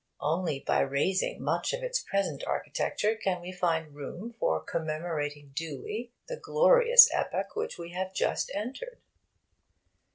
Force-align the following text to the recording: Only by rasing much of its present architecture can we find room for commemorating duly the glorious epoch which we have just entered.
Only 0.21 0.59
by 0.61 0.79
rasing 0.83 1.37
much 1.43 1.73
of 1.73 1.83
its 1.83 2.01
present 2.01 2.43
architecture 2.47 3.13
can 3.13 3.39
we 3.39 3.51
find 3.51 3.93
room 3.93 4.33
for 4.39 4.59
commemorating 4.59 5.51
duly 5.53 6.11
the 6.27 6.37
glorious 6.37 7.07
epoch 7.13 7.55
which 7.55 7.77
we 7.77 7.91
have 7.91 8.11
just 8.11 8.49
entered. 8.55 8.99